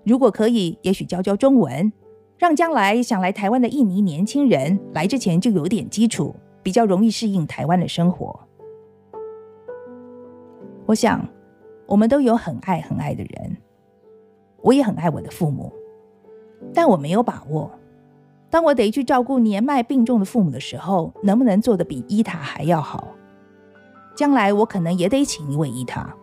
[0.06, 1.92] 如果可以，也许教教中文，
[2.38, 6.32] 让将来想来台湾的印尼年轻人来之前就有点基础，
[6.62, 8.38] 比较容易适应台湾的生活。
[10.86, 11.26] 我想，
[11.86, 13.56] 我们都有很爱很爱的人，
[14.62, 15.72] 我也很爱我的父母，
[16.72, 17.68] 但我没有把握，
[18.48, 23.08] 当我得去照顾年迈病重的父母的时候，能不能做得比伊塔还要好？
[24.14, 26.14] 将来我可能也得请一位伊塔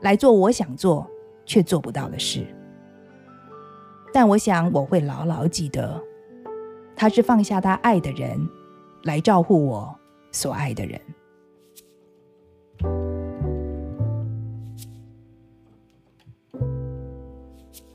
[0.00, 1.04] 来做我想做
[1.44, 2.46] 却做不到的事。
[4.12, 6.00] 但我想我会牢牢记得，
[6.94, 8.48] 他是放下他爱的人，
[9.04, 9.94] 来照顾我
[10.30, 11.00] 所爱的人。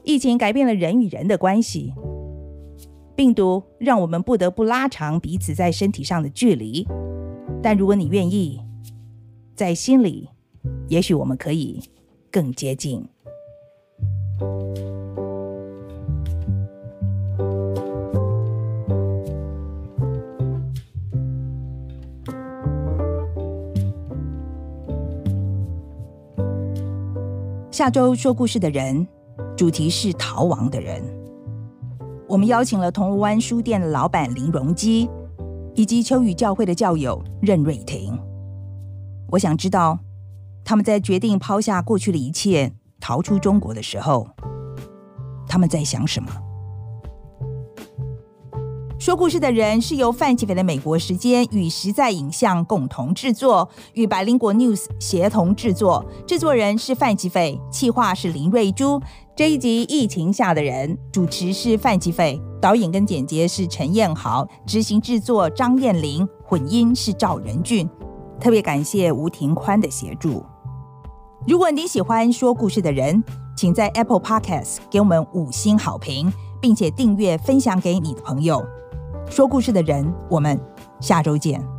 [0.03, 1.93] 疫情改变了人与人的关系，
[3.15, 6.88] 病毒让我们不得不拉长彼此在身体上的距离。
[7.61, 8.61] 但如果你愿意，
[9.53, 10.30] 在心里，
[10.88, 11.82] 也许我们可以
[12.32, 13.07] 更接近。
[27.78, 29.07] 下周说故事的人，
[29.55, 30.99] 主题是逃亡的人。
[32.28, 35.07] 我们邀请了铜锣湾书店的老板林荣基，
[35.75, 38.17] 以及秋雨教会的教友任瑞婷。
[39.30, 39.99] 我想知道，
[40.65, 44.28] 他们在决定抛下过去的一切，逃出中国的时候，
[45.47, 46.32] 他们在想什么？
[48.99, 56.03] 说故事的人是由范琪斐的美国时间与实在影像共同制作，与百灵国 News 协同制作。
[56.25, 58.99] 制作人是范琪斐，企划是林瑞珠。
[59.35, 67.87] 这一集《疫情下的人》，主持是范琪斐，导演跟剪接是陈彦豪，执行制作张燕玲，混音是赵仁俊。
[68.39, 70.43] 特别感谢吴庭宽的协助。
[71.47, 73.23] 如果你喜欢说故事的人，
[73.55, 78.65] 请在 Apple Podcast 给我们五星好评，并且订阅分享给你的朋友。
[79.30, 80.59] 说故事的人，我们
[80.99, 81.76] 下周见。